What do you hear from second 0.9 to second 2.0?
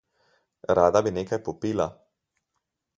bi nekaj popila.